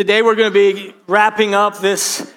[0.00, 2.32] Today we're going to be wrapping up this.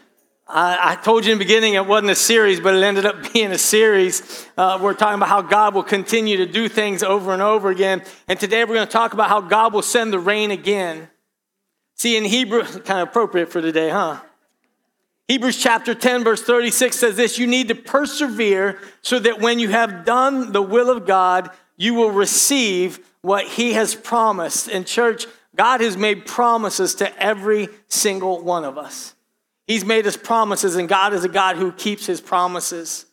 [0.45, 3.53] I told you in the beginning it wasn't a series, but it ended up being
[3.53, 4.45] a series.
[4.57, 8.03] Uh, we're talking about how God will continue to do things over and over again.
[8.27, 11.07] And today we're going to talk about how God will send the rain again.
[11.95, 14.19] See, in Hebrew, kind of appropriate for today, huh?
[15.29, 19.69] Hebrews chapter 10, verse 36 says this You need to persevere so that when you
[19.69, 24.67] have done the will of God, you will receive what He has promised.
[24.67, 29.15] And, church, God has made promises to every single one of us.
[29.67, 33.05] He's made us promises, and God is a God who keeps his promises.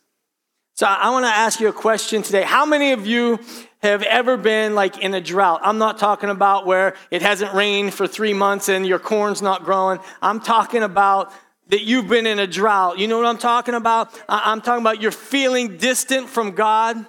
[0.73, 2.41] So I want to ask you a question today.
[2.41, 3.39] How many of you
[3.83, 5.61] have ever been like in a drought?
[5.63, 9.63] I'm not talking about where it hasn't rained for three months and your corn's not
[9.63, 9.99] growing.
[10.21, 11.31] I'm talking about
[11.67, 12.97] that you've been in a drought.
[12.99, 14.17] You know what I'm talking about?
[14.27, 17.05] I'm talking about you're feeling distant from God.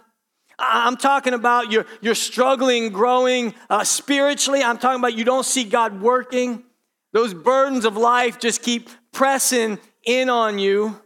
[0.58, 4.62] I'm talking about you're, you're struggling, growing uh, spiritually.
[4.62, 6.64] I'm talking about you don't see God working.
[7.12, 11.00] Those burdens of life just keep pressing in on you.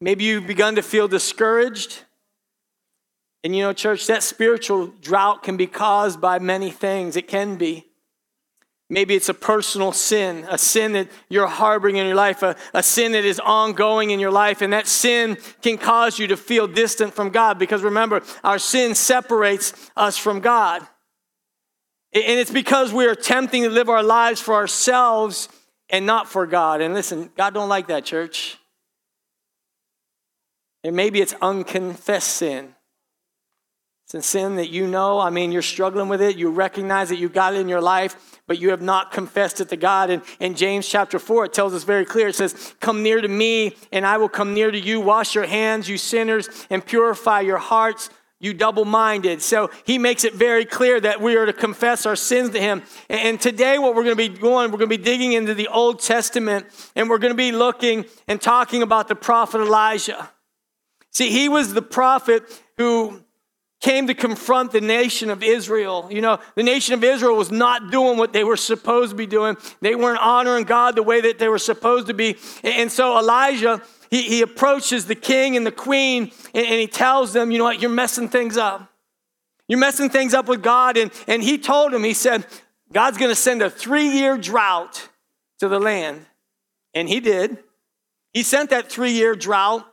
[0.00, 2.02] Maybe you've begun to feel discouraged.
[3.42, 7.16] And you know, church, that spiritual drought can be caused by many things.
[7.16, 7.86] It can be.
[8.90, 12.82] Maybe it's a personal sin, a sin that you're harboring in your life, a, a
[12.82, 16.66] sin that is ongoing in your life, and that sin can cause you to feel
[16.66, 20.82] distant from God because remember, our sin separates us from God.
[22.12, 25.48] And it's because we are attempting to live our lives for ourselves
[25.88, 26.80] and not for God.
[26.80, 28.58] And listen, God don't like that, church.
[30.84, 32.74] And maybe it's unconfessed sin.
[34.04, 37.16] It's a sin that you know, I mean, you're struggling with it, you recognize that
[37.16, 40.10] you've got it in your life, but you have not confessed it to God.
[40.10, 43.28] And in James chapter 4, it tells us very clear it says, Come near to
[43.28, 45.00] me, and I will come near to you.
[45.00, 49.40] Wash your hands, you sinners, and purify your hearts, you double minded.
[49.40, 52.82] So he makes it very clear that we are to confess our sins to him.
[53.08, 55.68] And today, what we're going to be going, we're going to be digging into the
[55.68, 60.30] Old Testament, and we're going to be looking and talking about the prophet Elijah.
[61.10, 62.42] See, he was the prophet
[62.76, 63.23] who
[63.84, 66.08] came to confront the nation of Israel.
[66.10, 69.26] You know, the nation of Israel was not doing what they were supposed to be
[69.26, 69.58] doing.
[69.82, 72.38] They weren't honoring God the way that they were supposed to be.
[72.62, 77.34] And so Elijah, he, he approaches the king and the queen and, and he tells
[77.34, 78.90] them, you know what, you're messing things up.
[79.68, 80.96] You're messing things up with God.
[80.96, 82.46] And, and he told him, he said,
[82.90, 85.10] God's going to send a three year drought
[85.58, 86.24] to the land.
[86.94, 87.58] And he did.
[88.32, 89.86] He sent that three year drought.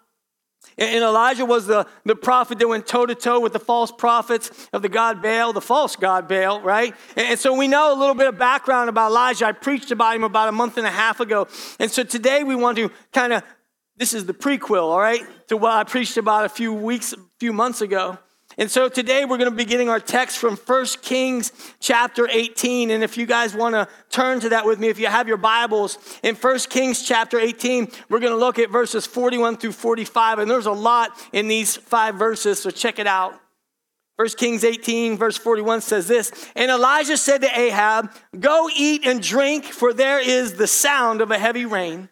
[0.77, 4.69] And Elijah was the, the prophet that went toe to toe with the false prophets
[4.71, 6.95] of the god Baal, the false god Baal, right?
[7.15, 9.47] And so we know a little bit of background about Elijah.
[9.47, 11.47] I preached about him about a month and a half ago.
[11.79, 13.43] And so today we want to kind of,
[13.97, 17.17] this is the prequel, all right, to what I preached about a few weeks, a
[17.39, 18.17] few months ago.
[18.57, 22.91] And so today we're going to be getting our text from 1 Kings chapter 18.
[22.91, 25.37] And if you guys want to turn to that with me, if you have your
[25.37, 30.39] Bibles, in 1 Kings chapter 18, we're going to look at verses 41 through 45.
[30.39, 33.39] And there's a lot in these five verses, so check it out.
[34.17, 39.21] 1 Kings 18, verse 41 says this And Elijah said to Ahab, Go eat and
[39.21, 42.09] drink, for there is the sound of a heavy rain.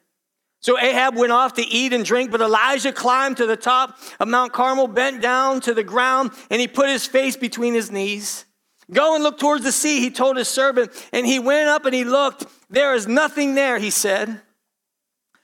[0.61, 4.27] So Ahab went off to eat and drink, but Elijah climbed to the top of
[4.27, 8.45] Mount Carmel, bent down to the ground, and he put his face between his knees.
[8.91, 10.91] Go and look towards the sea, he told his servant.
[11.13, 12.45] And he went up and he looked.
[12.69, 14.41] There is nothing there, he said.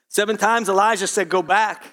[0.10, 1.86] Seven times Elijah said, Go back.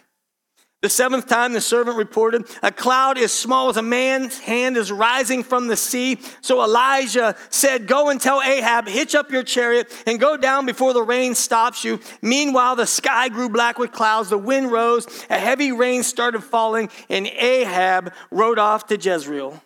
[0.82, 4.91] The seventh time, the servant reported, A cloud as small as a man's hand is
[4.91, 6.19] rising from the sea.
[6.41, 10.92] So Elijah said, Go and tell Ahab, hitch up your chariot and go down before
[10.92, 12.00] the rain stops you.
[12.21, 16.91] Meanwhile, the sky grew black with clouds, the wind rose, a heavy rain started falling,
[17.09, 19.62] and Ahab rode off to Jezreel.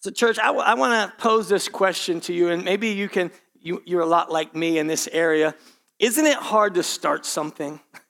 [0.00, 3.06] So, church, I, w- I want to pose this question to you, and maybe you
[3.06, 3.30] can,
[3.60, 5.54] you, you're a lot like me in this area.
[5.98, 7.80] Isn't it hard to start something?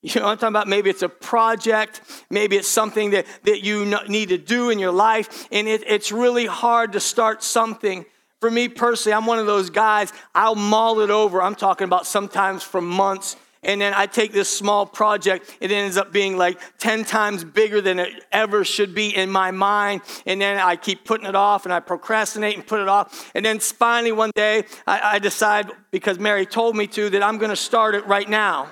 [0.02, 0.66] You know I'm talking about?
[0.66, 2.00] Maybe it's a project,
[2.30, 6.10] maybe it's something that, that you need to do in your life, and it, it's
[6.10, 8.06] really hard to start something.
[8.40, 11.42] For me personally, I'm one of those guys, I'll maul it over.
[11.42, 13.36] I'm talking about sometimes for months.
[13.62, 17.82] And then I take this small project, it ends up being like 10 times bigger
[17.82, 20.00] than it ever should be in my mind.
[20.24, 23.30] And then I keep putting it off and I procrastinate and put it off.
[23.34, 27.36] And then finally, one day, I, I decide, because Mary told me to, that I'm
[27.36, 28.70] gonna start it right now.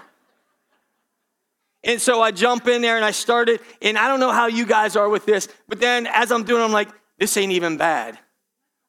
[1.85, 4.67] And so I jump in there and I started, and I don't know how you
[4.67, 6.89] guys are with this, but then as I'm doing, I'm like,
[7.19, 8.19] this ain't even bad.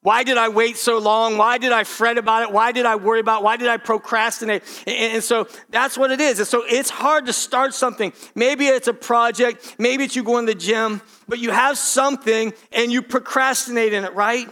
[0.02, 1.38] Why did I wait so long?
[1.38, 2.54] Why did I fret about it?
[2.54, 3.44] Why did I worry about it?
[3.44, 4.64] Why did I procrastinate?
[4.88, 6.40] And, and, so that's what it is.
[6.40, 8.14] And so it's hard to start something.
[8.34, 12.54] Maybe it's a project, maybe it's you go in the gym, but you have something
[12.72, 14.48] and you procrastinate in it, right?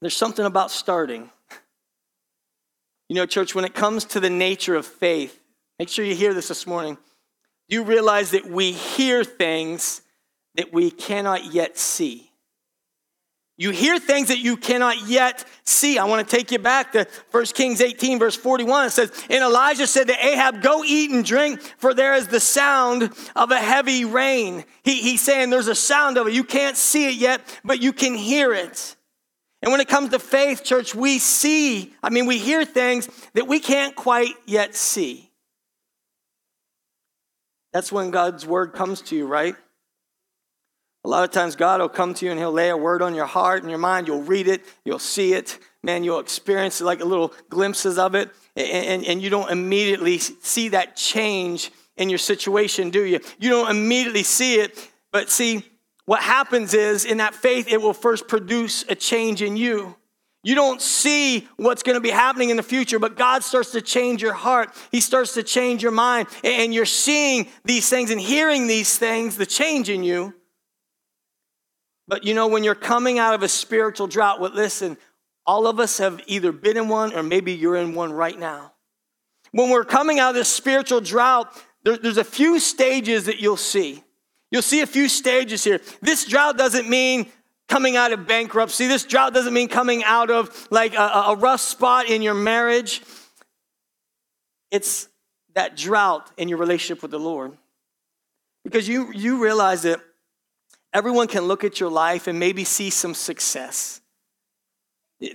[0.00, 1.30] There's something about starting.
[3.08, 5.41] You know, church, when it comes to the nature of faith,
[5.78, 6.98] make sure you hear this this morning.
[7.68, 10.02] You realize that we hear things
[10.56, 12.32] that we cannot yet see?
[13.58, 15.98] You hear things that you cannot yet see.
[15.98, 18.86] I want to take you back to 1 Kings 18, verse 41.
[18.86, 22.40] It says, And Elijah said to Ahab, Go eat and drink, for there is the
[22.40, 24.64] sound of a heavy rain.
[24.82, 26.32] He, he's saying there's a sound of it.
[26.32, 28.96] You can't see it yet, but you can hear it.
[29.62, 33.46] And when it comes to faith, church, we see, I mean, we hear things that
[33.46, 35.31] we can't quite yet see.
[37.72, 39.56] That's when God's word comes to you, right?
[41.04, 43.14] A lot of times, God will come to you and He'll lay a word on
[43.14, 44.06] your heart and your mind.
[44.06, 48.86] You'll read it, you'll see it, man, you'll experience like little glimpses of it, and,
[48.86, 53.20] and, and you don't immediately see that change in your situation, do you?
[53.38, 55.64] You don't immediately see it, but see,
[56.04, 59.96] what happens is in that faith, it will first produce a change in you.
[60.44, 63.80] You don't see what's going to be happening in the future, but God starts to
[63.80, 64.70] change your heart.
[64.90, 66.26] He starts to change your mind.
[66.42, 70.34] And you're seeing these things and hearing these things, the change in you.
[72.08, 74.96] But you know, when you're coming out of a spiritual drought, well, listen,
[75.46, 78.72] all of us have either been in one or maybe you're in one right now.
[79.52, 83.56] When we're coming out of this spiritual drought, there, there's a few stages that you'll
[83.56, 84.02] see.
[84.50, 85.80] You'll see a few stages here.
[86.00, 87.30] This drought doesn't mean
[87.72, 88.86] coming out of bankruptcy.
[88.86, 93.00] This drought doesn't mean coming out of like a, a rough spot in your marriage.
[94.70, 95.08] It's
[95.54, 97.56] that drought in your relationship with the Lord.
[98.62, 100.00] Because you, you realize that
[100.92, 104.02] everyone can look at your life and maybe see some success.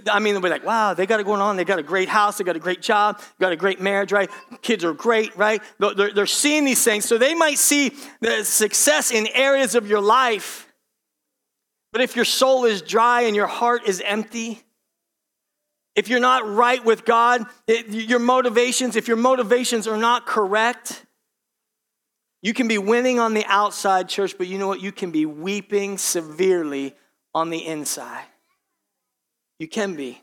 [0.07, 1.57] I mean, they'll be like, wow, they got it going on.
[1.57, 2.38] They got a great house.
[2.38, 3.19] They got a great job.
[3.40, 4.30] Got a great marriage, right?
[4.62, 5.60] Kids are great, right?
[5.80, 7.06] They're, they're seeing these things.
[7.06, 10.67] So they might see the success in areas of your life.
[11.97, 14.61] But if your soul is dry and your heart is empty,
[15.95, 21.03] if you're not right with God, it, your motivations, if your motivations are not correct,
[22.44, 24.79] you can be winning on the outside, church, but you know what?
[24.79, 26.94] You can be weeping severely
[27.33, 28.25] on the inside.
[29.57, 30.21] You can be.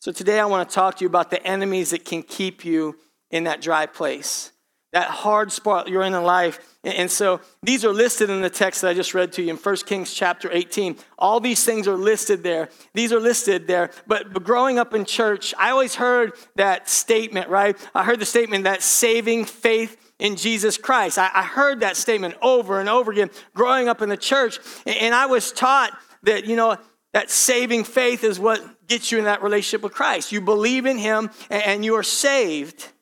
[0.00, 2.96] So today I want to talk to you about the enemies that can keep you
[3.30, 4.52] in that dry place,
[4.92, 6.58] that hard spot you're in in life.
[6.84, 9.56] And so these are listed in the text that I just read to you in
[9.56, 10.96] 1 Kings chapter 18.
[11.18, 12.68] All these things are listed there.
[12.94, 13.90] These are listed there.
[14.06, 17.76] But, but growing up in church, I always heard that statement, right?
[17.94, 21.18] I heard the statement that saving faith in Jesus Christ.
[21.18, 24.58] I, I heard that statement over and over again growing up in the church.
[24.86, 26.76] And I was taught that, you know,
[27.12, 30.32] that saving faith is what gets you in that relationship with Christ.
[30.32, 32.92] You believe in Him and you are saved.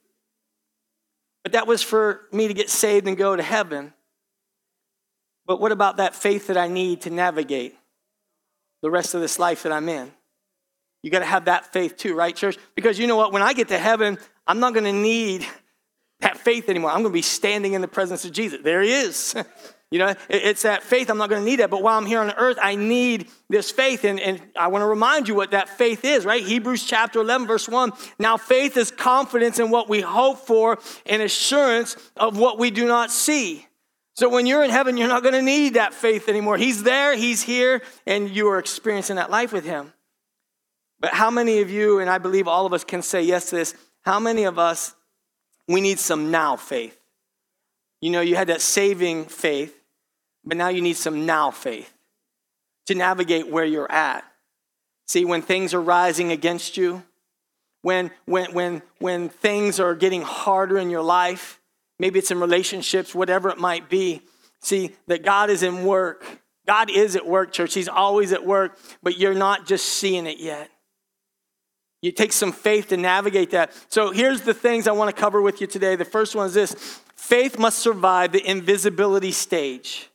[1.44, 3.92] But that was for me to get saved and go to heaven.
[5.46, 7.76] But what about that faith that I need to navigate
[8.82, 10.10] the rest of this life that I'm in?
[11.02, 12.56] You got to have that faith too, right, church?
[12.74, 13.30] Because you know what?
[13.30, 15.46] When I get to heaven, I'm not going to need
[16.20, 16.90] that faith anymore.
[16.90, 18.60] I'm going to be standing in the presence of Jesus.
[18.62, 19.34] There he is.
[19.90, 21.08] You know, it's that faith.
[21.08, 21.70] I'm not going to need that.
[21.70, 24.04] But while I'm here on earth, I need this faith.
[24.04, 26.42] And, and I want to remind you what that faith is, right?
[26.42, 27.92] Hebrews chapter 11, verse 1.
[28.18, 32.86] Now, faith is confidence in what we hope for and assurance of what we do
[32.86, 33.66] not see.
[34.14, 36.56] So when you're in heaven, you're not going to need that faith anymore.
[36.56, 39.92] He's there, He's here, and you are experiencing that life with Him.
[41.00, 43.56] But how many of you, and I believe all of us can say yes to
[43.56, 44.94] this, how many of us,
[45.68, 46.98] we need some now faith?
[48.04, 49.74] You know, you had that saving faith,
[50.44, 51.90] but now you need some now faith
[52.84, 54.24] to navigate where you're at.
[55.06, 57.02] See, when things are rising against you,
[57.80, 61.62] when, when, when, when things are getting harder in your life,
[61.98, 64.20] maybe it's in relationships, whatever it might be,
[64.60, 66.26] see that God is in work.
[66.66, 67.72] God is at work, church.
[67.72, 70.70] He's always at work, but you're not just seeing it yet.
[72.02, 73.72] You take some faith to navigate that.
[73.88, 75.96] So here's the things I want to cover with you today.
[75.96, 80.10] The first one is this faith must survive the invisibility stage.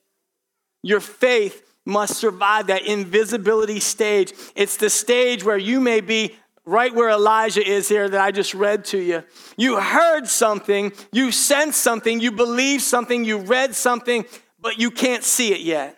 [0.84, 4.32] Your faith must survive that invisibility stage.
[4.56, 6.36] It's the stage where you may be
[6.66, 9.24] right where Elijah is here that I just read to you.
[9.58, 14.26] You heard something, you sensed something, you believed something, you read something,
[14.60, 15.98] but you can't see it yet.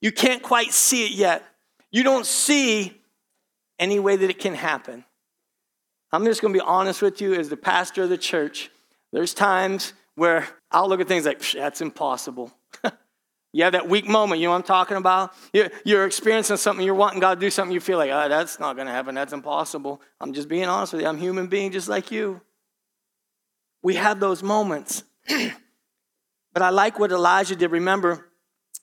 [0.00, 1.44] You can't quite see it yet.
[1.90, 2.96] You don't see
[3.80, 5.04] any way that it can happen.
[6.12, 8.70] I'm just going to be honest with you as the pastor of the church.
[9.12, 12.52] There's times where I'll look at things like, that's impossible.
[13.52, 15.34] You have that weak moment, you know what I'm talking about?
[15.52, 18.76] You're, experiencing something, you're wanting God to do something, you feel like, oh, that's not
[18.76, 20.00] going to happen, that's impossible.
[20.20, 21.08] I'm just being honest with you.
[21.08, 22.40] I'm a human being just like you.
[23.82, 25.02] We have those moments.
[26.52, 27.72] but I like what Elijah did.
[27.72, 28.28] Remember,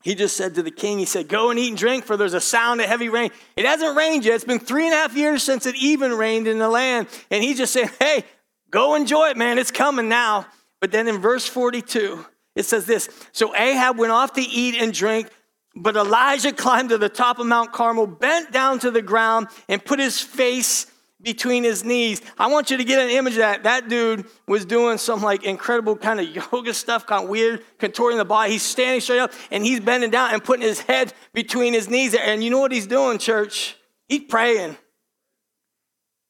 [0.04, 2.34] he just said to the king, he said, Go and eat and drink, for there's
[2.34, 3.32] a sound of heavy rain.
[3.56, 4.36] It hasn't rained yet.
[4.36, 7.08] It's been three and a half years since it even rained in the land.
[7.32, 8.26] And he just said, Hey,
[8.72, 9.58] go enjoy it, man.
[9.58, 10.48] It's coming now.
[10.80, 14.94] But then in verse 42, it says this So Ahab went off to eat and
[14.94, 15.30] drink,
[15.76, 19.84] but Elijah climbed to the top of Mount Carmel, bent down to the ground, and
[19.84, 20.88] put his face
[21.22, 22.22] between his knees.
[22.38, 23.64] I want you to get an image of that.
[23.64, 28.18] That dude was doing some like incredible kind of yoga stuff, kind of weird, contorting
[28.18, 28.54] the body.
[28.54, 32.14] He's standing straight up and he's bending down and putting his head between his knees.
[32.14, 33.76] And you know what he's doing, church?
[34.08, 34.78] He's praying.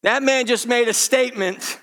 [0.04, 1.82] That man just made a statement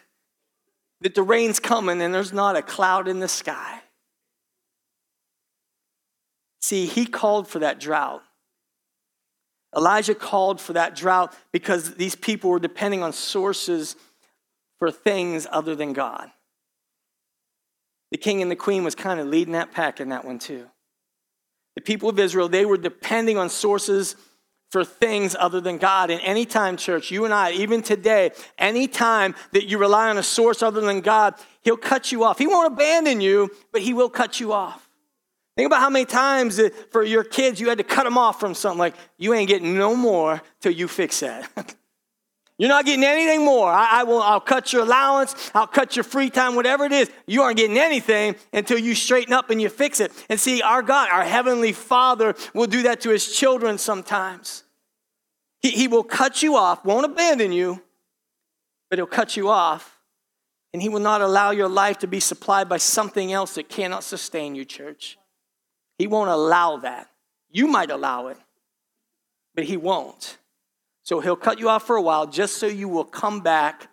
[1.05, 3.83] that the rain's coming and there's not a cloud in the sky.
[6.63, 8.23] See, he called for that drought.
[9.77, 13.97] Elijah called for that drought because these people were depending on sources
[14.79, 16.31] for things other than God.
[18.11, 20.67] The king and the queen was kind of leading that pack in that one too.
[21.75, 24.17] The people of Israel, they were depending on sources
[24.75, 26.11] for things other than God.
[26.11, 30.65] And anytime, church, you and I, even today, anytime that you rely on a source
[30.65, 32.39] other than God, He'll cut you off.
[32.41, 34.91] He won't abandon you, but He will cut you off.
[35.57, 38.53] Think about how many times for your kids you had to cut them off from
[38.53, 41.77] something like, you ain't getting no more till you fix that.
[42.57, 43.69] You're not getting anything more.
[43.69, 47.11] I, I, will, I'll cut your allowance, I'll cut your free time, whatever it is.
[47.27, 50.13] You aren't getting anything until you straighten up and you fix it.
[50.29, 54.63] And see, our God, our Heavenly Father, will do that to His children sometimes.
[55.63, 57.83] He, he will cut you off, won't abandon you,
[58.89, 59.99] but He'll cut you off.
[60.73, 64.05] And He will not allow your life to be supplied by something else that cannot
[64.05, 65.19] sustain you, church.
[65.99, 67.09] He won't allow that.
[67.51, 68.37] You might allow it,
[69.57, 70.39] but He won't.
[71.05, 73.89] So He'll cut you off for a while just so you will come back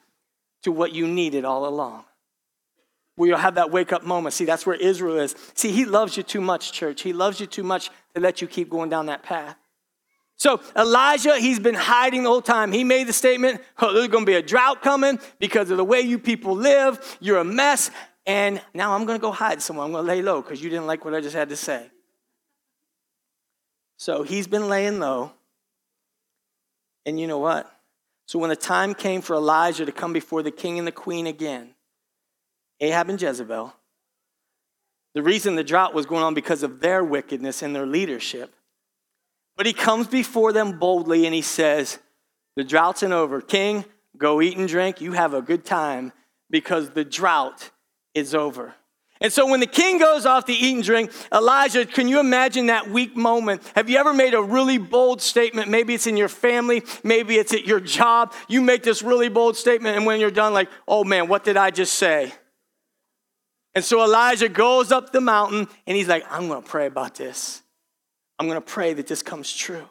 [0.64, 2.06] to what you needed all along.
[3.16, 4.34] Where you'll have that wake up moment.
[4.34, 5.36] See, that's where Israel is.
[5.54, 7.04] See, He loves you too much, church.
[7.04, 9.56] He loves you too much to let you keep going down that path.
[10.42, 12.72] So Elijah, he's been hiding the whole time.
[12.72, 15.84] He made the statement, oh, there's going to be a drought coming because of the
[15.86, 17.20] way you people live.
[17.20, 17.92] You're a mess.
[18.26, 19.86] And now I'm going to go hide somewhere.
[19.86, 21.92] I'm going to lay low because you didn't like what I just had to say.
[23.98, 25.32] So he's been laying low.
[27.06, 27.72] And you know what?
[28.26, 31.28] So when the time came for Elijah to come before the king and the queen
[31.28, 31.76] again,
[32.80, 33.74] Ahab and Jezebel,
[35.14, 38.54] the reason the drought was going on because of their wickedness and their leadership.
[39.58, 42.00] But he comes before them boldly and he says,
[42.56, 43.42] The drought's not over.
[43.42, 43.86] King,
[44.18, 45.02] go eat and drink.
[45.02, 46.14] You have a good time
[46.50, 47.72] because the drought
[48.14, 48.76] is over.
[49.22, 52.66] And so when the king goes off to eat and drink, Elijah, can you imagine
[52.66, 53.62] that weak moment?
[53.76, 55.70] Have you ever made a really bold statement?
[55.70, 58.34] Maybe it's in your family, maybe it's at your job.
[58.48, 61.56] You make this really bold statement, and when you're done, like, oh man, what did
[61.56, 62.34] I just say?
[63.76, 67.62] And so Elijah goes up the mountain and he's like, I'm gonna pray about this.
[68.40, 69.88] I'm gonna pray that this comes true.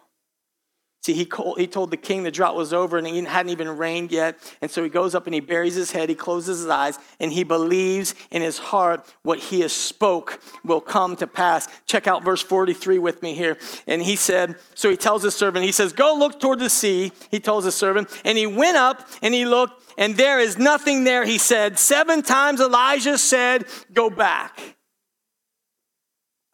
[1.03, 3.79] See, he, called, he told the king the drought was over and it hadn't even
[3.79, 4.37] rained yet.
[4.61, 7.33] And so he goes up and he buries his head, he closes his eyes, and
[7.33, 11.69] he believes in his heart what he has spoke will come to pass.
[11.87, 13.57] Check out verse 43 with me here.
[13.87, 17.13] And he said, so he tells his servant, he says, go look toward the sea,
[17.31, 18.09] he tells his servant.
[18.27, 21.79] And he went up and he looked, and there is nothing there, he said.
[21.79, 24.77] Seven times Elijah said, go back.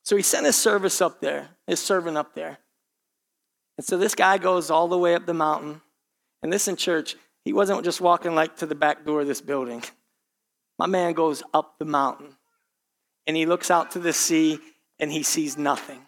[0.05, 2.59] So he sent his service up there, his servant up there.
[3.77, 5.81] And so this guy goes all the way up the mountain.
[6.43, 9.83] And listen, church, he wasn't just walking like to the back door of this building.
[10.79, 12.37] My man goes up the mountain
[13.27, 14.59] and he looks out to the sea
[14.99, 16.01] and he sees nothing.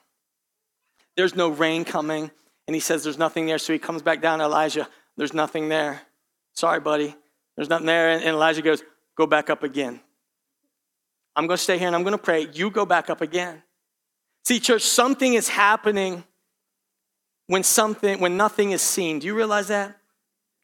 [1.16, 2.30] There's no rain coming.
[2.66, 3.58] And he says, There's nothing there.
[3.58, 4.88] So he comes back down to Elijah.
[5.16, 6.02] There's nothing there.
[6.52, 7.14] Sorry, buddy.
[7.56, 8.10] There's nothing there.
[8.10, 8.82] And Elijah goes,
[9.16, 10.00] Go back up again.
[11.34, 12.46] I'm going to stay here and I'm going to pray.
[12.52, 13.62] You go back up again.
[14.44, 16.24] See, church, something is happening
[17.48, 19.18] when something when nothing is seen.
[19.18, 19.96] Do you realize that?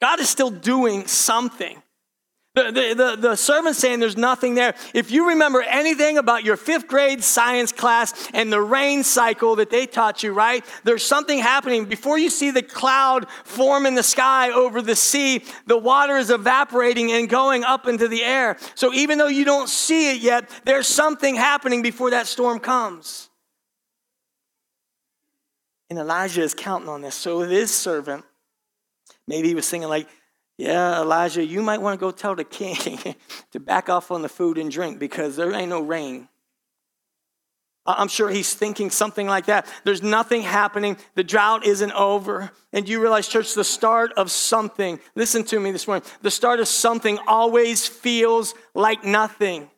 [0.01, 1.81] God is still doing something.
[2.53, 4.75] The, the, the, the servant saying there's nothing there.
[4.93, 9.69] If you remember anything about your fifth grade science class and the rain cycle that
[9.69, 10.63] they taught you, right?
[10.85, 11.83] There's something happening.
[11.83, 16.29] Before you see the cloud form in the sky over the sea, the water is
[16.29, 18.55] evaporating and going up into the air.
[18.75, 23.29] So even though you don't see it yet, there's something happening before that storm comes.
[25.89, 27.15] And Elijah is counting on this.
[27.15, 28.25] So his servant,
[29.27, 30.07] maybe he was thinking like,
[30.57, 32.77] yeah, Elijah, you might want to go tell the king
[33.51, 36.29] to back off on the food and drink because there ain't no rain.
[37.87, 39.67] I'm sure he's thinking something like that.
[39.83, 40.97] There's nothing happening.
[41.13, 42.51] The drought isn't over.
[42.73, 46.59] And you realize, church, the start of something, listen to me this morning, the start
[46.59, 49.69] of something always feels like nothing.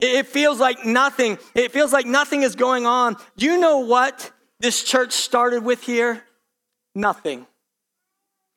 [0.00, 1.38] It feels like nothing.
[1.54, 3.16] It feels like nothing is going on.
[3.38, 6.22] Do you know what this church started with here?
[6.94, 7.46] Nothing.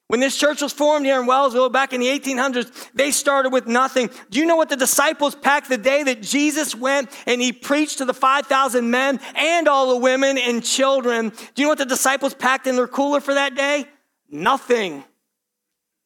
[0.07, 3.67] When this church was formed here in Wellsville back in the 1800s, they started with
[3.67, 4.09] nothing.
[4.29, 7.97] Do you know what the disciples packed the day that Jesus went and he preached
[7.97, 11.29] to the 5,000 men and all the women and children?
[11.29, 13.85] Do you know what the disciples packed in their cooler for that day?
[14.29, 15.03] Nothing.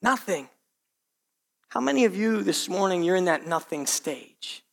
[0.02, 0.50] Nothing.
[1.70, 4.64] How many of you this morning, you're in that nothing stage?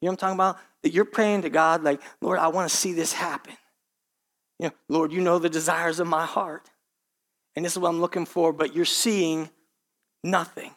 [0.00, 0.58] You know what I'm talking about?
[0.82, 3.54] That you're praying to God, like, Lord, I want to see this happen.
[4.58, 6.70] You know, Lord, you know the desires of my heart
[7.56, 9.48] and this is what I'm looking for, but you're seeing
[10.22, 10.72] nothing.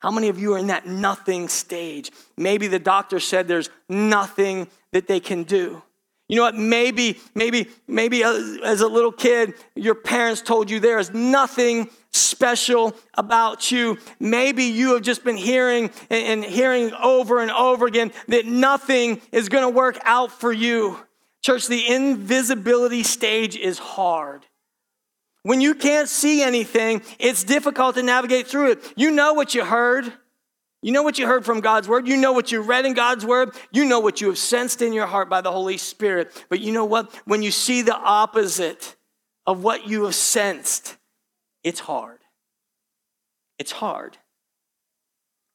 [0.00, 2.10] How many of you are in that nothing stage?
[2.36, 5.82] Maybe the doctor said there's nothing that they can do.
[6.28, 6.54] You know what?
[6.54, 12.94] Maybe, maybe, maybe as a little kid, your parents told you there is nothing special
[13.14, 13.98] about you.
[14.20, 19.48] Maybe you have just been hearing and hearing over and over again that nothing is
[19.48, 20.98] going to work out for you.
[21.42, 24.46] Church, the invisibility stage is hard.
[25.42, 28.92] When you can't see anything, it's difficult to navigate through it.
[28.96, 30.12] You know what you heard.
[30.82, 32.06] You know what you heard from God's word.
[32.06, 33.50] You know what you read in God's word.
[33.70, 36.44] You know what you have sensed in your heart by the Holy Spirit.
[36.48, 37.14] But you know what?
[37.24, 38.96] When you see the opposite
[39.46, 40.96] of what you have sensed,
[41.64, 42.18] it's hard.
[43.58, 44.16] It's hard.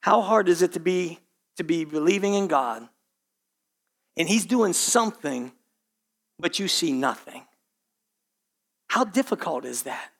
[0.02, 1.20] How hard is it to be
[1.58, 2.88] to be believing in God
[4.18, 5.52] and he's doing something
[6.40, 7.44] but you see nothing?
[8.90, 10.12] How difficult is that?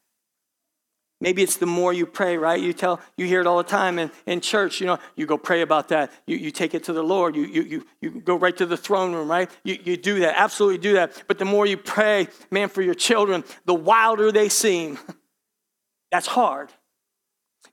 [1.22, 2.62] Maybe it's the more you pray, right?
[2.62, 5.38] You tell, you hear it all the time in, in church, you know, you go
[5.38, 6.12] pray about that.
[6.28, 7.36] You, you take it to the Lord.
[7.38, 9.50] You, you, you, you go right to the throne room, right?
[9.64, 11.24] You, you do that, absolutely do that.
[11.28, 15.00] But the more you pray, man, for your children, the wilder they seem.
[16.12, 16.70] That's hard.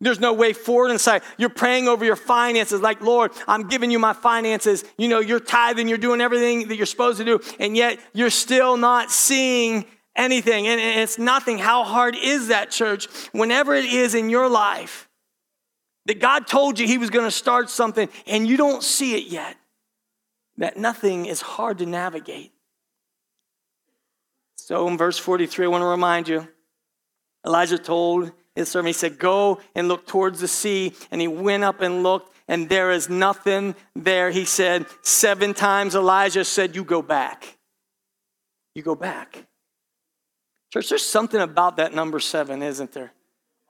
[0.02, 1.22] There's no way forward inside.
[1.38, 4.84] You're praying over your finances, like, Lord, I'm giving you my finances.
[4.98, 8.30] You know, you're tithing, you're doing everything that you're supposed to do, and yet you're
[8.30, 9.84] still not seeing
[10.16, 10.66] anything.
[10.66, 11.58] And it's nothing.
[11.58, 13.06] How hard is that, church?
[13.30, 15.08] Whenever it is in your life
[16.06, 19.28] that God told you He was going to start something and you don't see it
[19.28, 19.56] yet,
[20.56, 22.52] that nothing is hard to navigate.
[24.56, 26.48] So in verse 43, I want to remind you
[27.46, 30.92] Elijah told his servant, he said, Go and look towards the sea.
[31.10, 34.30] And he went up and looked, and there is nothing there.
[34.30, 37.58] He said, Seven times Elijah said, You go back.
[38.74, 39.46] You go back.
[40.72, 43.12] Church, there's something about that number seven, isn't there?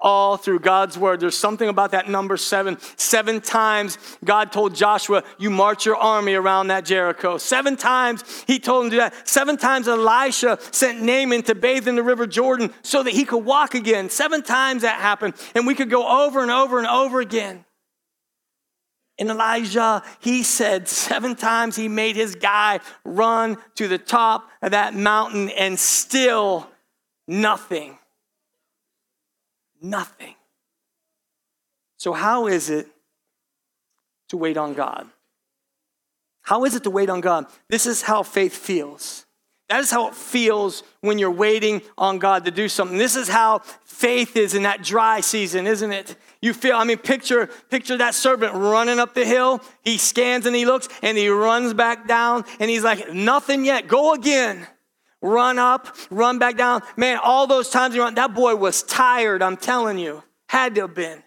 [0.03, 2.77] All through God's word, there's something about that number seven.
[2.97, 7.39] Seven times God told Joshua, You march your army around that Jericho.
[7.39, 9.29] Seven times he told him to do that.
[9.29, 13.45] Seven times Elisha sent Naaman to bathe in the river Jordan so that he could
[13.45, 14.11] walk again.
[14.11, 15.35] Seven times that happened.
[15.55, 17.65] And we could go over and over and over again.
[19.19, 24.73] And Elijah, he said seven times he made his guy run to the top of
[24.73, 26.69] that mountain and still
[27.29, 27.99] Nothing.
[29.83, 30.35] Nothing.
[31.99, 32.87] So, how is it
[34.29, 35.09] to wait on God?
[36.43, 37.47] How is it to wait on God?
[37.69, 39.27] This is how faith feels.
[39.69, 42.99] That is how it feels when you're waiting on God to do something.
[42.99, 46.17] This is how faith is in that dry season, isn't it?
[46.43, 49.63] You feel, I mean, picture, picture that servant running up the hill.
[49.83, 53.89] He scans and he looks and he runs back down and he's like, nothing yet,
[53.89, 54.67] go again
[55.23, 56.83] run up, run back down.
[56.97, 60.23] Man, all those times he run, that boy was tired, I'm telling you.
[60.49, 61.23] Had to have been.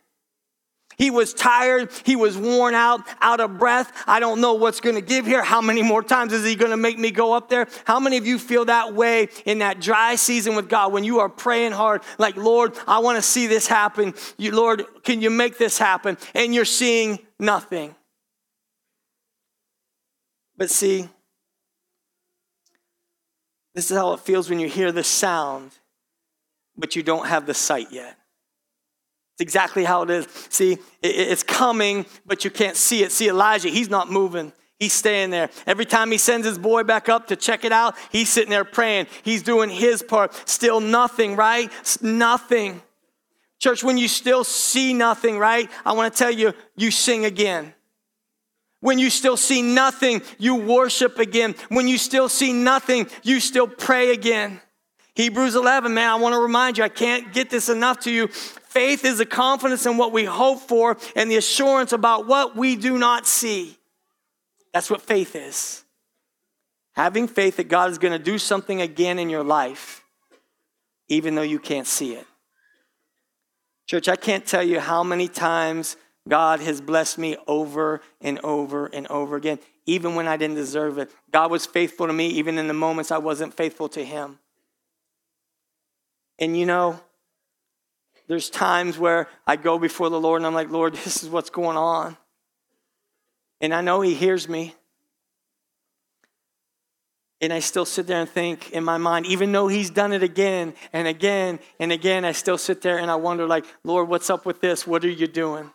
[0.98, 1.92] He was tired.
[2.04, 3.92] He was worn out, out of breath.
[4.08, 5.44] I don't know what's going to give here.
[5.44, 7.68] How many more times is he going to make me go up there?
[7.86, 11.20] How many of you feel that way in that dry season with God when you
[11.20, 14.14] are praying hard, like, Lord, I want to see this happen.
[14.38, 16.18] You, Lord, can you make this happen?
[16.34, 17.96] And you're seeing nothing.
[20.58, 21.10] But see,
[23.76, 25.72] this is how it feels when you hear the sound,
[26.76, 28.18] but you don't have the sight yet.
[29.34, 30.28] It's exactly how it is.
[30.50, 33.12] See, it's coming, but you can't see it.
[33.12, 34.54] See, Elijah, he's not moving.
[34.80, 35.50] He's staying there.
[35.68, 38.64] Every time he sends his boy back up to check it out, he's sitting there
[38.64, 39.08] praying.
[39.24, 40.34] He's doing his part.
[40.48, 41.70] Still nothing, right?
[42.02, 42.82] Nothing.
[43.60, 45.70] Church, when you still see nothing, right?
[45.86, 47.74] I want to tell you, you sing again.
[48.86, 51.56] When you still see nothing, you worship again.
[51.70, 54.62] When you still see nothing, you still pray again.
[55.16, 58.28] Hebrews 11, man, I want to remind you, I can't get this enough to you.
[58.28, 62.76] Faith is the confidence in what we hope for and the assurance about what we
[62.76, 63.76] do not see.
[64.72, 65.84] That's what faith is.
[66.94, 70.04] Having faith that God is going to do something again in your life,
[71.08, 72.28] even though you can't see it.
[73.88, 78.88] Church, I can't tell you how many times God has blessed me over and over
[78.88, 81.12] and over again, even when I didn't deserve it.
[81.32, 84.40] God was faithful to me, even in the moments I wasn't faithful to Him.
[86.40, 87.00] And you know,
[88.28, 91.52] there's times where I go before the Lord and I'm like, Lord, this is what's
[91.52, 92.18] going on.
[93.62, 94.74] And I know He hears me.
[97.42, 100.24] And I still sit there and think in my mind, even though He's done it
[100.24, 104.32] again and again and again, I still sit there and I wonder, like, Lord, what's
[104.32, 104.88] up with this?
[104.88, 105.70] What are you doing?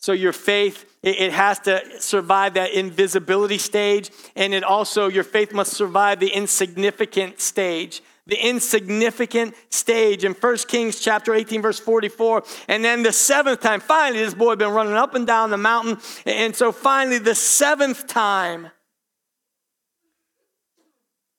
[0.00, 5.52] So your faith, it has to survive that invisibility stage, and it also, your faith
[5.52, 12.44] must survive the insignificant stage the insignificant stage in 1 Kings chapter 18, verse 44.
[12.68, 15.56] And then the seventh time, finally, this boy had been running up and down the
[15.56, 15.98] mountain.
[16.24, 18.68] And so finally, the seventh time,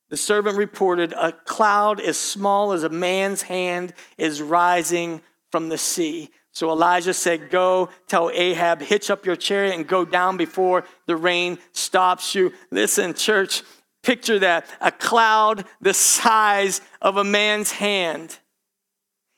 [0.09, 5.77] the servant reported, A cloud as small as a man's hand is rising from the
[5.77, 6.29] sea.
[6.51, 11.15] So Elijah said, Go tell Ahab, hitch up your chariot and go down before the
[11.15, 12.53] rain stops you.
[12.71, 13.63] Listen, church,
[14.03, 18.37] Picture that a cloud the size of a man's hand.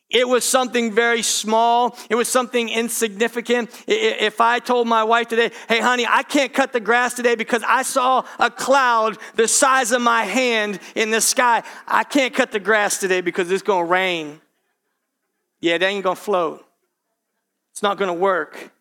[0.09, 1.97] It was something very small.
[2.09, 3.71] It was something insignificant.
[3.87, 7.63] If I told my wife today, hey, honey, I can't cut the grass today because
[7.67, 12.51] I saw a cloud the size of my hand in the sky, I can't cut
[12.51, 14.39] the grass today because it's going to rain.
[15.59, 16.63] Yeah, it ain't going to float.
[17.73, 18.71] It's not going to work.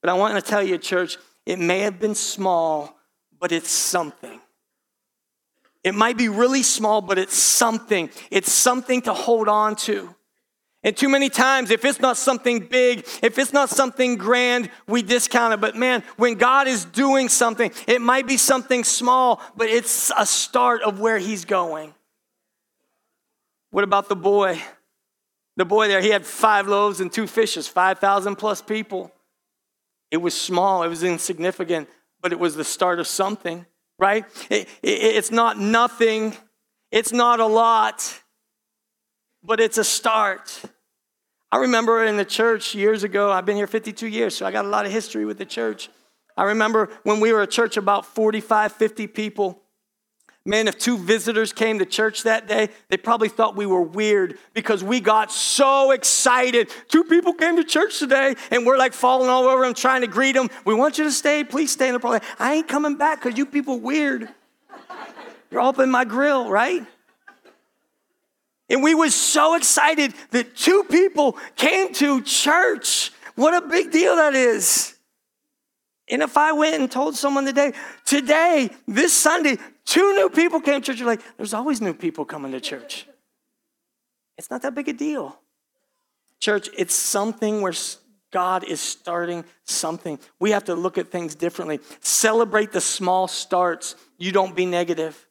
[0.00, 2.96] But I want to tell you, church, it may have been small,
[3.38, 4.40] but it's something.
[5.84, 8.10] It might be really small, but it's something.
[8.30, 10.14] It's something to hold on to.
[10.82, 15.02] And too many times, if it's not something big, if it's not something grand, we
[15.02, 15.60] discount it.
[15.60, 20.24] But man, when God is doing something, it might be something small, but it's a
[20.24, 21.92] start of where He's going.
[23.70, 24.62] What about the boy?
[25.56, 29.12] The boy there, he had five loaves and two fishes, 5,000 plus people.
[30.10, 31.88] It was small, it was insignificant,
[32.20, 33.66] but it was the start of something
[33.98, 34.24] right?
[34.50, 36.36] It, it, it's not nothing,
[36.90, 38.20] it's not a lot,
[39.42, 40.62] but it's a start.
[41.50, 44.64] I remember in the church years ago, I've been here 52 years, so I got
[44.64, 45.88] a lot of history with the church.
[46.36, 49.62] I remember when we were a church about 45, 50 people.
[50.46, 54.38] Man, if two visitors came to church that day, they probably thought we were weird
[54.54, 56.70] because we got so excited.
[56.86, 60.06] Two people came to church today and we're like falling all over them trying to
[60.06, 60.48] greet them.
[60.64, 61.42] We want you to stay.
[61.42, 61.88] Please stay.
[61.88, 64.28] And they're I ain't coming back because you people weird.
[65.50, 66.86] You're all up in my grill, right?
[68.70, 73.10] And we was so excited that two people came to church.
[73.34, 74.96] What a big deal that is.
[76.08, 77.72] And if I went and told someone today,
[78.04, 82.24] today, this Sunday, two new people came to church, you're like, there's always new people
[82.24, 83.06] coming to church.
[84.36, 85.38] It's not that big a deal.
[86.40, 87.72] Church, it's something where
[88.30, 90.18] God is starting something.
[90.38, 91.80] We have to look at things differently.
[92.00, 93.94] Celebrate the small starts.
[94.18, 95.26] You don't be negative.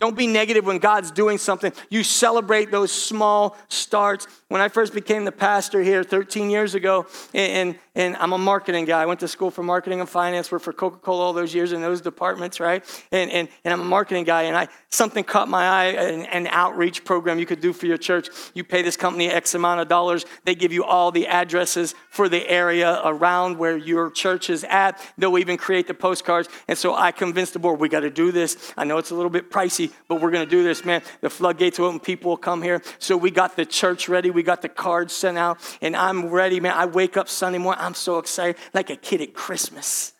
[0.00, 1.72] Don't be negative when God's doing something.
[1.90, 4.26] You celebrate those small starts.
[4.48, 8.84] When I first became the pastor here 13 years ago, and, and I'm a marketing
[8.84, 9.02] guy.
[9.02, 11.72] I went to school for marketing and finance, worked for Coca Cola all those years
[11.72, 12.84] in those departments, right?
[13.10, 16.46] And, and, and I'm a marketing guy, and I something caught my eye an, an
[16.48, 18.28] outreach program you could do for your church.
[18.54, 22.28] You pay this company X amount of dollars, they give you all the addresses for
[22.28, 25.00] the area around where your church is at.
[25.18, 26.48] They'll even create the postcards.
[26.68, 28.72] And so I convinced the board, we got to do this.
[28.76, 31.02] I know it's a little bit pricey, but we're going to do this, man.
[31.20, 32.82] The floodgates will open, people will come here.
[32.98, 36.60] So we got the church ready, we got the cards sent out, and I'm ready,
[36.60, 36.72] man.
[36.74, 37.79] I wake up Sunday morning.
[37.80, 40.12] I'm so excited, like a kid at Christmas.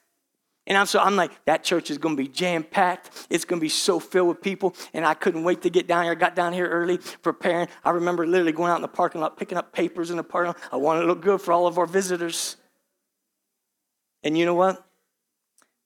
[0.67, 3.27] And I'm so I'm like, that church is gonna be jam-packed.
[3.29, 4.75] It's gonna be so filled with people.
[4.93, 6.13] And I couldn't wait to get down here.
[6.13, 7.69] I got down here early, preparing.
[7.85, 10.49] I remember literally going out in the parking lot, picking up papers in the parking
[10.49, 10.59] lot.
[10.73, 12.57] I wanted to look good for all of our visitors.
[14.23, 14.85] And you know what?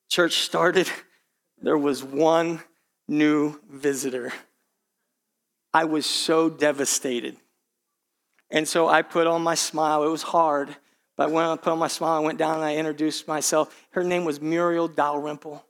[0.09, 0.89] Church started.
[1.63, 2.61] There was one
[3.09, 4.35] new visitor.
[5.73, 7.39] I was so devastated.
[8.51, 10.05] And so I put on my smile.
[10.05, 10.77] It was hard.
[11.17, 13.87] But when I put on my smile, I went down and I introduced myself.
[13.91, 15.65] Her name was Muriel Dalrymple.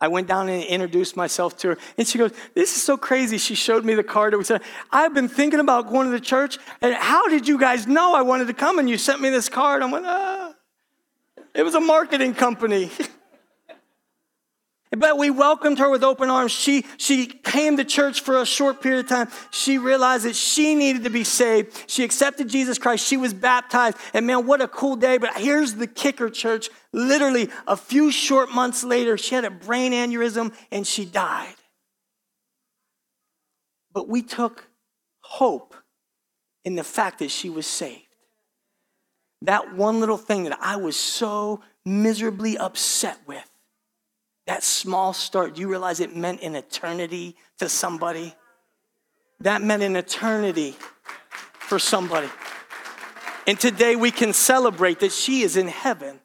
[0.00, 3.36] I went down and introduced myself to her, and she goes, This is so crazy.
[3.36, 6.20] She showed me the card that we said, I've been thinking about going to the
[6.20, 8.78] church, and how did you guys know I wanted to come?
[8.78, 9.82] And you sent me this card.
[9.82, 10.54] I went, Ah.
[11.54, 12.90] It was a marketing company.
[14.96, 16.50] But we welcomed her with open arms.
[16.50, 19.28] She, she came to church for a short period of time.
[19.50, 21.84] She realized that she needed to be saved.
[21.86, 23.06] She accepted Jesus Christ.
[23.06, 23.98] She was baptized.
[24.14, 25.18] And man, what a cool day.
[25.18, 26.70] But here's the kicker, church.
[26.92, 31.54] Literally, a few short months later, she had a brain aneurysm and she died.
[33.92, 34.68] But we took
[35.20, 35.74] hope
[36.64, 38.04] in the fact that she was saved.
[39.42, 43.47] that one little thing that I was so miserably upset with,
[44.48, 48.34] that small start, do you realize it meant an eternity to somebody?
[49.40, 50.74] That meant an eternity
[51.58, 52.30] for somebody.
[53.46, 56.18] And today we can celebrate that she is in heaven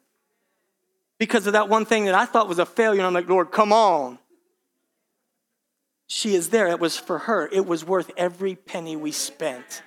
[1.18, 3.02] because of that one thing that I thought was a failure.
[3.02, 4.18] I'm like, Lord, come on.
[6.06, 6.68] She is there.
[6.68, 7.46] It was for her.
[7.52, 9.82] It was worth every penny we spent.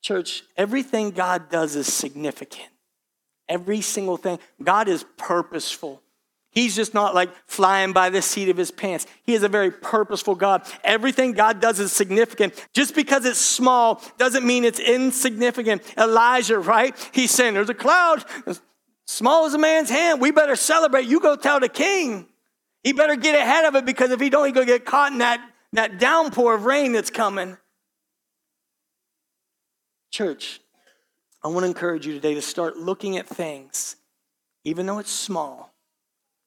[0.00, 2.68] Church, everything God does is significant.
[3.48, 4.40] Every single thing.
[4.60, 6.02] God is purposeful.
[6.52, 9.06] He's just not like flying by the seat of his pants.
[9.24, 10.62] He is a very purposeful God.
[10.84, 12.68] Everything God does is significant.
[12.74, 15.82] Just because it's small doesn't mean it's insignificant.
[15.96, 16.94] Elijah, right?
[17.12, 18.60] He's saying, There's a cloud as
[19.06, 20.20] small as a man's hand.
[20.20, 21.06] We better celebrate.
[21.06, 22.26] You go tell the king.
[22.84, 25.12] He better get ahead of it because if he don't, he's going to get caught
[25.12, 25.40] in that,
[25.72, 27.56] that downpour of rain that's coming.
[30.10, 30.60] Church,
[31.42, 33.96] I want to encourage you today to start looking at things,
[34.64, 35.71] even though it's small,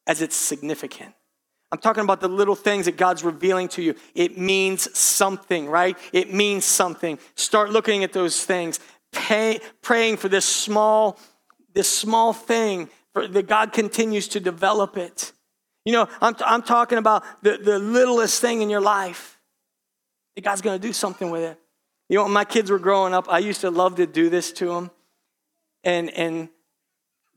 [0.08, 1.14] as it's significant.
[1.72, 3.96] I'm talking about the little things that God's revealing to you.
[4.14, 5.98] It means something, right?
[6.14, 7.20] It means something.
[7.36, 8.80] Start looking at those things,
[9.12, 11.20] pay, praying for this small,
[11.74, 15.34] this small thing, for, that God continues to develop it.
[15.86, 19.40] You know, I'm, I'm talking about the, the littlest thing in your life.
[20.36, 21.60] That God's going to do something with it.
[22.10, 24.52] You know, when my kids were growing up, I used to love to do this
[24.54, 24.92] to them.
[25.84, 26.50] And, and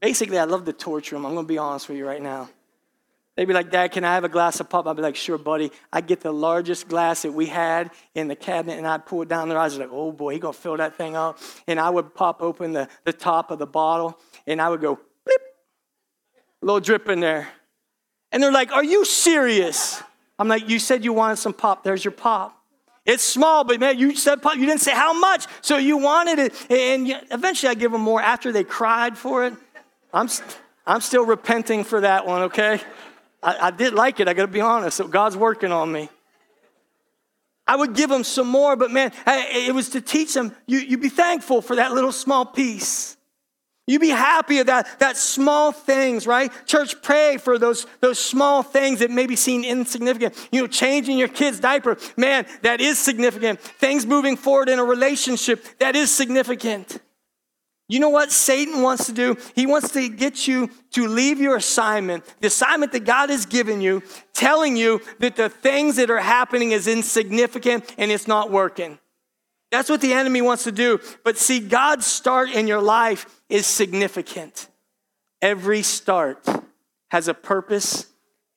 [0.00, 1.24] basically, I love to torture them.
[1.24, 2.50] I'm going to be honest with you right now.
[3.38, 4.88] They'd be like, Dad, can I have a glass of pop?
[4.88, 5.70] I'd be like, sure, buddy.
[5.92, 9.28] I'd get the largest glass that we had in the cabinet and I'd pour it
[9.28, 9.78] down their eyes.
[9.78, 11.38] Like, oh boy, he gonna fill that thing up.
[11.68, 14.98] And I would pop open the, the top of the bottle and I would go,
[15.24, 15.40] blip,
[16.60, 17.46] a little drip in there.
[18.32, 20.02] And they're like, are you serious?
[20.36, 21.84] I'm like, you said you wanted some pop.
[21.84, 22.60] There's your pop.
[23.06, 24.56] It's small, but man, you said pop.
[24.56, 26.70] you didn't say how much, so you wanted it.
[26.72, 29.54] And eventually I give them more after they cried for it.
[30.12, 30.28] I'm,
[30.84, 32.80] I'm still repenting for that one, okay?
[33.42, 34.96] I, I did like it, I gotta be honest.
[34.96, 36.08] So God's working on me.
[37.66, 40.96] I would give them some more, but man, it was to teach them you, you
[40.96, 43.18] be thankful for that little small piece.
[43.86, 46.52] You be happy of that, that small things, right?
[46.66, 50.34] Church, pray for those, those small things that maybe seem insignificant.
[50.52, 53.60] You know, changing your kid's diaper, man, that is significant.
[53.60, 57.00] Things moving forward in a relationship, that is significant.
[57.88, 59.36] You know what Satan wants to do?
[59.54, 63.80] He wants to get you to leave your assignment, the assignment that God has given
[63.80, 64.02] you,
[64.34, 68.98] telling you that the things that are happening is insignificant and it's not working.
[69.70, 71.00] That's what the enemy wants to do.
[71.24, 74.68] But see, God's start in your life is significant.
[75.40, 76.46] Every start
[77.10, 78.06] has a purpose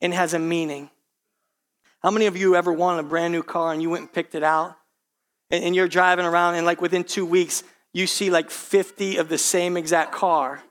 [0.01, 0.89] and has a meaning.
[2.03, 4.35] How many of you ever wanted a brand new car and you went and picked
[4.35, 4.75] it out?
[5.51, 7.63] And you're driving around, and like within two weeks,
[7.93, 10.63] you see like 50 of the same exact car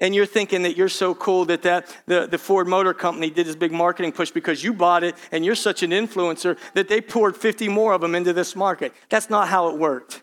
[0.00, 3.46] and you're thinking that you're so cool that, that the, the Ford Motor Company did
[3.46, 7.00] this big marketing push because you bought it and you're such an influencer that they
[7.00, 8.92] poured 50 more of them into this market.
[9.08, 10.22] That's not how it worked.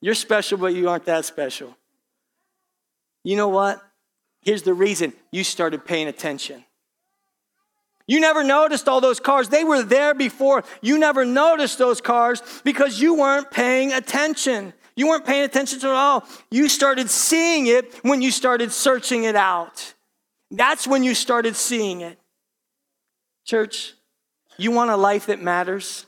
[0.00, 1.76] You're special, but you aren't that special.
[3.24, 3.82] You know what?
[4.42, 6.64] Here's the reason you started paying attention.
[8.06, 9.50] You never noticed all those cars.
[9.50, 10.64] They were there before.
[10.80, 14.72] You never noticed those cars because you weren't paying attention.
[15.00, 16.28] You weren't paying attention to it at all.
[16.50, 19.94] You started seeing it when you started searching it out.
[20.50, 22.18] That's when you started seeing it.
[23.46, 23.94] Church,
[24.58, 26.04] you want a life that matters?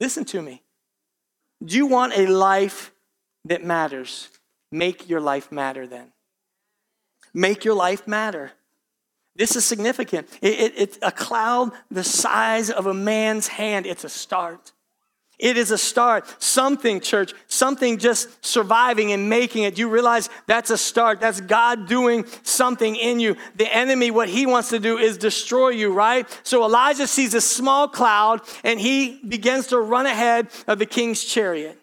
[0.00, 0.60] Listen to me.
[1.64, 2.90] Do you want a life
[3.44, 4.28] that matters?
[4.72, 6.10] Make your life matter then.
[7.32, 8.50] Make your life matter.
[9.36, 10.28] This is significant.
[10.42, 13.86] It, it, it's a cloud the size of a man's hand.
[13.86, 14.72] It's a start.
[15.42, 16.24] It is a start.
[16.40, 19.76] Something, church, something just surviving and making it.
[19.76, 21.18] You realize that's a start.
[21.18, 23.36] That's God doing something in you.
[23.56, 26.28] The enemy, what he wants to do is destroy you, right?
[26.44, 31.24] So Elijah sees a small cloud and he begins to run ahead of the king's
[31.24, 31.76] chariot.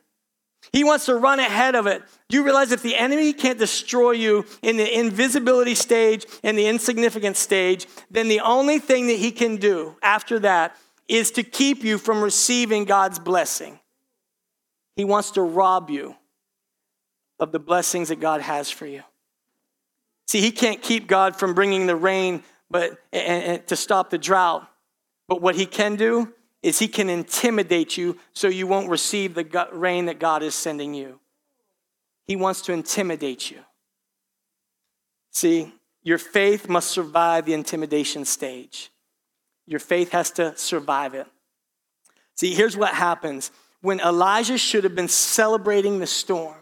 [0.72, 2.02] He wants to run ahead of it.
[2.30, 7.36] You realize if the enemy can't destroy you in the invisibility stage and the insignificant
[7.36, 10.78] stage, then the only thing that he can do after that
[11.10, 13.80] is to keep you from receiving God's blessing.
[14.96, 16.16] He wants to rob you
[17.40, 19.04] of the blessings that God has for you.
[20.28, 24.18] See, he can't keep God from bringing the rain but and, and to stop the
[24.18, 24.68] drought.
[25.28, 29.68] But what he can do is he can intimidate you so you won't receive the
[29.72, 31.20] rain that God is sending you.
[32.28, 33.60] He wants to intimidate you.
[35.32, 38.92] See, your faith must survive the intimidation stage.
[39.70, 41.28] Your faith has to survive it.
[42.36, 43.52] See, here's what happens
[43.82, 46.56] when Elijah should have been celebrating the storm.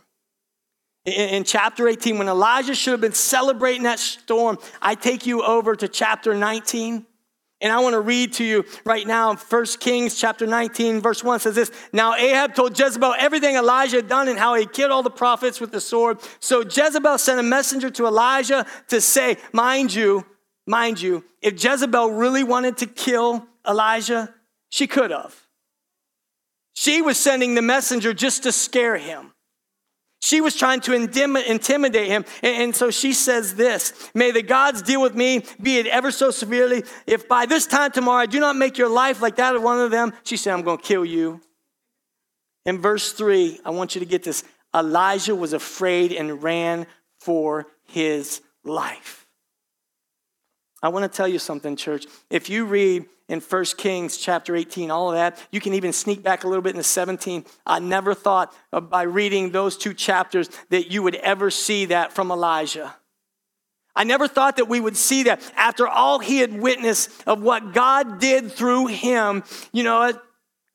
[1.06, 5.74] In, chapter 18, when Elijah should have been celebrating that storm, I take you over
[5.74, 7.06] to chapter 19.
[7.62, 11.40] And I want to read to you right now, 1 Kings chapter 19, verse 1
[11.40, 15.02] says this Now Ahab told Jezebel everything Elijah had done and how he killed all
[15.02, 16.20] the prophets with the sword.
[16.42, 20.26] So Jezebel sent a messenger to Elijah to say, Mind you,
[20.68, 24.34] mind you, if Jezebel really wanted to kill Elijah,
[24.70, 25.36] she could have.
[26.76, 29.34] She was sending the messenger just to scare him.
[30.22, 32.26] She was trying to intimidate him.
[32.44, 36.32] And so she says this May the gods deal with me, be it ever so
[36.32, 36.84] severely.
[37.06, 39.80] If by this time tomorrow I do not make your life like that of one
[39.80, 41.42] of them, she said, I'm going to kill you.
[42.66, 44.44] In verse 3, I want you to get this
[44.76, 46.88] Elijah was afraid and ran
[47.20, 49.17] for his life.
[50.82, 52.06] I want to tell you something, church.
[52.30, 55.38] If you read in 1 Kings chapter 18, all of that.
[55.52, 57.46] You can even sneak back a little bit into 17.
[57.66, 62.32] I never thought by reading those two chapters that you would ever see that from
[62.32, 62.96] Elijah.
[63.96, 67.74] I never thought that we would see that after all he had witnessed of what
[67.74, 69.44] God did through him.
[69.74, 70.14] You know,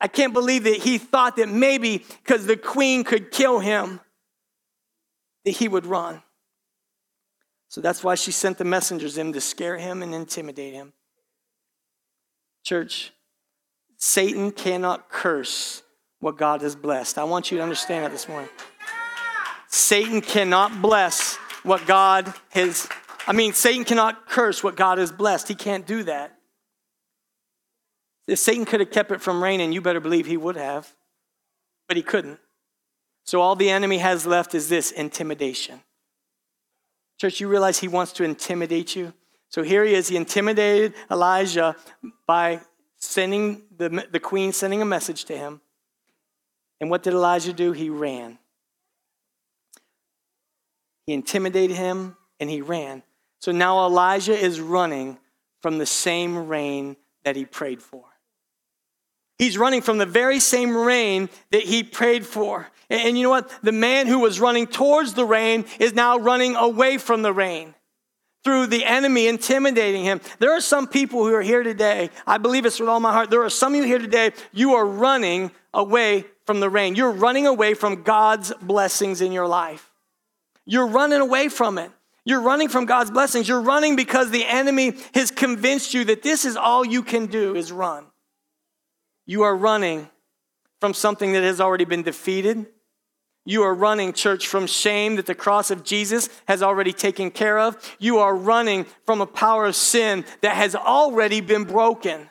[0.00, 4.00] I can't believe that he thought that maybe because the queen could kill him,
[5.44, 6.22] that he would run.
[7.72, 10.92] So that's why she sent the messengers in to scare him and intimidate him.
[12.62, 13.14] Church,
[13.96, 15.82] Satan cannot curse
[16.20, 17.16] what God has blessed.
[17.16, 18.50] I want you to understand that this morning.
[19.68, 22.90] Satan cannot bless what God has,
[23.26, 25.48] I mean, Satan cannot curse what God has blessed.
[25.48, 26.36] He can't do that.
[28.26, 30.92] If Satan could have kept it from raining, you better believe he would have,
[31.88, 32.38] but he couldn't.
[33.24, 35.80] So all the enemy has left is this intimidation.
[37.22, 39.12] Church, you realize he wants to intimidate you?
[39.48, 40.08] So here he is.
[40.08, 41.76] He intimidated Elijah
[42.26, 42.62] by
[42.98, 45.60] sending the, the queen sending a message to him.
[46.80, 47.70] And what did Elijah do?
[47.70, 48.40] He ran.
[51.06, 53.04] He intimidated him and he ran.
[53.38, 55.16] So now Elijah is running
[55.60, 58.02] from the same rain that he prayed for.
[59.38, 62.68] He's running from the very same rain that he prayed for.
[62.90, 63.50] And, you know what?
[63.62, 67.74] The man who was running towards the rain is now running away from the rain
[68.44, 70.20] through the enemy intimidating him.
[70.38, 72.10] There are some people who are here today.
[72.26, 73.30] I believe it's with all my heart.
[73.30, 76.96] There are some of you here today, you are running away from the rain.
[76.96, 79.90] You're running away from God's blessings in your life.
[80.64, 81.90] You're running away from it.
[82.24, 83.48] You're running from God's blessings.
[83.48, 87.56] You're running because the enemy has convinced you that this is all you can do
[87.56, 88.06] is run.
[89.26, 90.08] You are running
[90.80, 92.66] from something that has already been defeated
[93.44, 97.58] you are running, church, from shame that the cross of Jesus has already taken care
[97.58, 97.96] of.
[97.98, 102.30] You are running from a power of sin that has already been broken,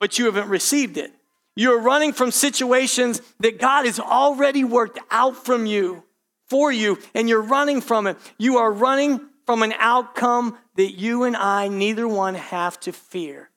[0.00, 1.12] but you haven't received it.
[1.54, 6.02] You're running from situations that God has already worked out from you,
[6.48, 8.16] for you, and you're running from it.
[8.38, 13.50] You are running from an outcome that you and I, neither one, have to fear.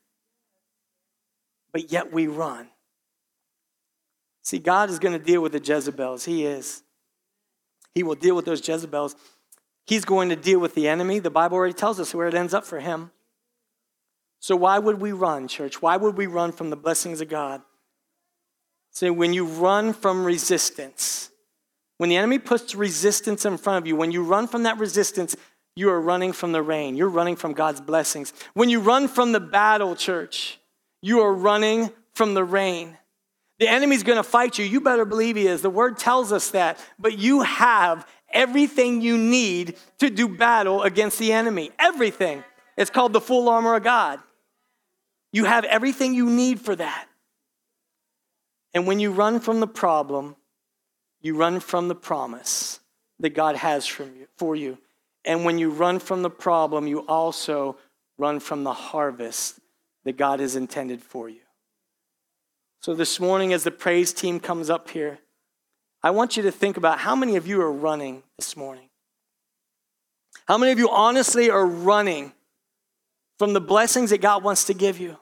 [1.71, 2.67] But yet we run.
[4.41, 6.25] See, God is going to deal with the Jezebels.
[6.25, 6.84] He is.
[7.93, 9.15] He will deal with those Jezebels.
[9.86, 11.19] He's going to deal with the enemy.
[11.19, 13.12] The Bible already tells us where it ends up for him.
[14.39, 15.82] So, why would we run, church?
[15.82, 17.62] Why would we run from the blessings of God?
[18.91, 21.29] See, when you run from resistance,
[21.97, 25.36] when the enemy puts resistance in front of you, when you run from that resistance,
[25.75, 26.95] you are running from the rain.
[26.95, 28.34] You're running from God's blessings.
[28.53, 30.59] When you run from the battle, church,
[31.01, 32.97] you are running from the rain.
[33.59, 34.65] The enemy's to fight you.
[34.65, 35.62] You better believe he is.
[35.62, 36.79] The word tells us that.
[36.97, 41.71] But you have everything you need to do battle against the enemy.
[41.77, 42.43] Everything.
[42.77, 44.19] It's called the full armor of God.
[45.31, 47.07] You have everything you need for that.
[48.73, 50.35] And when you run from the problem,
[51.21, 52.79] you run from the promise
[53.19, 54.77] that God has from you, for you.
[55.25, 57.77] And when you run from the problem, you also
[58.17, 59.59] run from the harvest
[60.05, 61.41] that God has intended for you.
[62.81, 65.19] So, this morning, as the praise team comes up here,
[66.01, 68.89] I want you to think about how many of you are running this morning.
[70.47, 72.31] How many of you honestly are running
[73.38, 75.17] from the blessings that God wants to give you?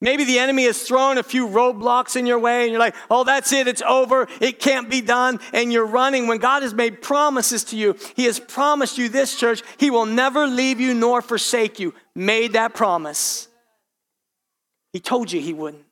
[0.00, 3.24] Maybe the enemy has thrown a few roadblocks in your way, and you're like, oh,
[3.24, 7.00] that's it, it's over, it can't be done, and you're running when God has made
[7.00, 7.96] promises to you.
[8.14, 11.94] He has promised you this, church, He will never leave you nor forsake you.
[12.14, 13.48] Made that promise.
[14.96, 15.84] He told you He wouldn't.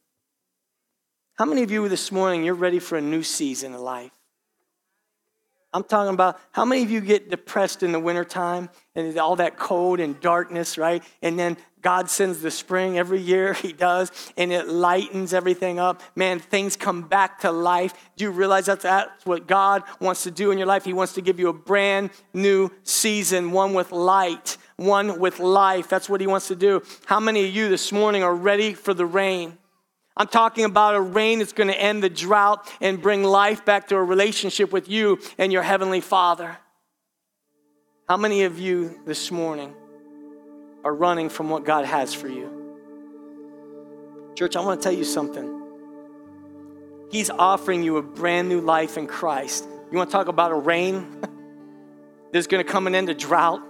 [1.35, 4.13] How many of you this morning, you're ready for a new season of life?
[5.75, 9.59] I'm talking about how many of you get depressed in the wintertime and all that
[9.59, 11.03] cold and darkness, right?
[11.21, 16.01] And then God sends the spring every year, He does, and it lightens everything up.
[16.17, 17.93] Man, things come back to life.
[18.17, 20.87] Do you realize that that's what God wants to do in your life?
[20.87, 25.89] He wants to give you a brand new season, one with light, one with life.
[25.89, 26.83] That's what He wants to do.
[27.07, 29.59] How many of you this morning are ready for the rain?
[30.17, 33.89] I'm talking about a rain that's going to end the drought and bring life back
[33.89, 36.57] to a relationship with you and your Heavenly Father.
[38.09, 39.75] How many of you this morning
[40.85, 42.51] are running from what God has for you?
[44.37, 45.63] Church, I want to tell you something.
[47.11, 49.67] He's offering you a brand new life in Christ.
[49.91, 51.23] You want to talk about a rain?
[52.33, 53.63] There's going to come an end to drought.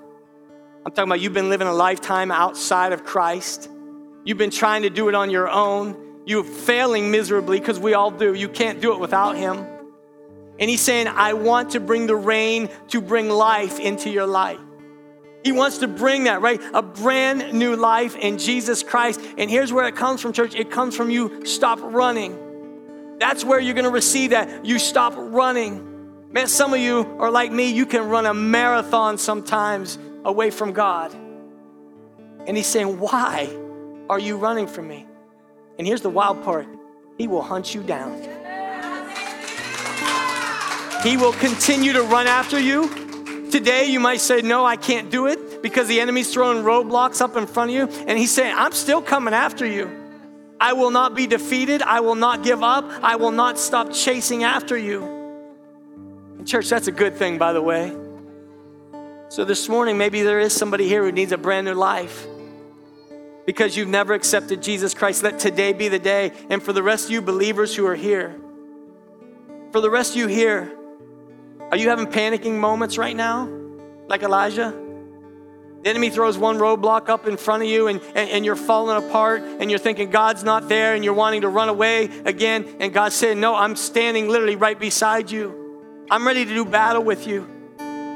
[0.86, 3.70] I'm talking about you've been living a lifetime outside of Christ.
[4.22, 5.96] You've been trying to do it on your own.
[6.26, 8.34] You're failing miserably because we all do.
[8.34, 9.64] You can't do it without Him.
[10.58, 14.60] And He's saying, I want to bring the rain to bring life into your life.
[15.42, 16.60] He wants to bring that, right?
[16.74, 19.20] A brand new life in Jesus Christ.
[19.38, 23.16] And here's where it comes from, church it comes from you stop running.
[23.18, 24.66] That's where you're going to receive that.
[24.66, 26.30] You stop running.
[26.30, 30.72] Man, some of you are like me, you can run a marathon sometimes away from
[30.72, 31.12] God.
[32.46, 33.54] And He's saying, Why
[34.08, 35.06] are you running from me?
[35.78, 36.66] And here's the wild part
[37.18, 38.20] He will hunt you down.
[41.02, 43.50] He will continue to run after you.
[43.50, 47.36] Today, you might say, No, I can't do it because the enemy's throwing roadblocks up
[47.36, 48.04] in front of you.
[48.06, 50.02] And he's saying, I'm still coming after you.
[50.60, 51.82] I will not be defeated.
[51.82, 52.84] I will not give up.
[53.02, 55.14] I will not stop chasing after you.
[56.44, 58.03] Church, that's a good thing, by the way.
[59.34, 62.24] So this morning, maybe there is somebody here who needs a brand new life
[63.44, 65.24] because you've never accepted Jesus Christ.
[65.24, 66.30] Let today be the day.
[66.50, 68.38] And for the rest of you believers who are here,
[69.72, 70.72] for the rest of you here,
[71.72, 73.48] are you having panicking moments right now,
[74.06, 74.72] like Elijah?
[75.82, 79.04] The enemy throws one roadblock up in front of you and, and, and, you're falling
[79.04, 82.76] apart and you're thinking God's not there and you're wanting to run away again.
[82.78, 86.06] And God said, No, I'm standing literally right beside you.
[86.08, 87.53] I'm ready to do battle with you.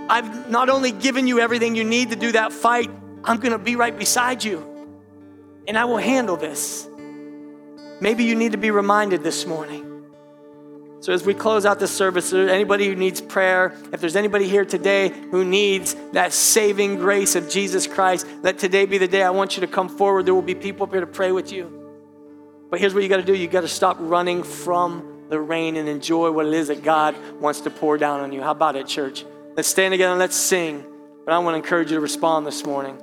[0.09, 2.91] I've not only given you everything you need to do that fight,
[3.25, 4.69] I'm going to be right beside you
[5.69, 6.89] and I will handle this.
[8.01, 9.85] Maybe you need to be reminded this morning.
[11.01, 14.65] So, as we close out this service, anybody who needs prayer, if there's anybody here
[14.65, 19.31] today who needs that saving grace of Jesus Christ, let today be the day I
[19.31, 20.27] want you to come forward.
[20.27, 21.75] There will be people up here to pray with you.
[22.71, 25.77] But here's what you got to do you got to stop running from the rain
[25.77, 28.43] and enjoy what it is that God wants to pour down on you.
[28.43, 29.25] How about it, church?
[29.59, 30.85] Let's stand together and let's sing.
[31.25, 32.97] But I want to encourage you to respond this morning.